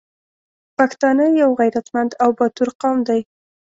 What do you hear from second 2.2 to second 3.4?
او باتور قوم دی